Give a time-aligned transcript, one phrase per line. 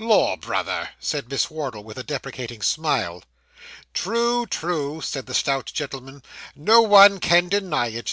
[0.00, 3.24] 'Lor, brother!' said Miss Wardle, with a deprecating smile.
[3.92, 6.22] 'True, true,' said the stout gentleman;
[6.54, 8.06] 'no one can deny it.